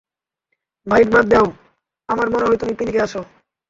[0.87, 1.45] Mic বাদ দেও,
[2.09, 3.21] আমার মনে হয় তুমি পিনিকে আছো।